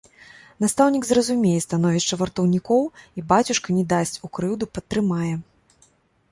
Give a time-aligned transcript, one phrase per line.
[0.63, 2.83] Настаўнік зразумее становішча вартаўнікоў,
[3.21, 5.33] і бацюшка не дасць у крыўду, падтрымае!